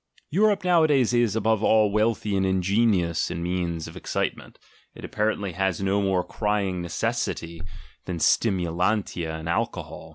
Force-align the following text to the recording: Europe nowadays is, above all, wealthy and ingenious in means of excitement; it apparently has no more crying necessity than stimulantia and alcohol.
Europe 0.31 0.63
nowadays 0.63 1.13
is, 1.13 1.35
above 1.35 1.61
all, 1.63 1.91
wealthy 1.91 2.35
and 2.35 2.43
ingenious 2.43 3.29
in 3.29 3.43
means 3.43 3.87
of 3.87 3.95
excitement; 3.95 4.57
it 4.95 5.05
apparently 5.05 5.51
has 5.51 5.79
no 5.79 6.01
more 6.01 6.23
crying 6.23 6.81
necessity 6.81 7.61
than 8.05 8.17
stimulantia 8.17 9.33
and 9.37 9.47
alcohol. 9.47 10.09